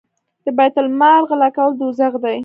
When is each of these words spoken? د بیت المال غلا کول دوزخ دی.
د 0.45 0.47
بیت 0.57 0.75
المال 0.81 1.21
غلا 1.29 1.49
کول 1.55 1.71
دوزخ 1.79 2.13
دی. 2.23 2.37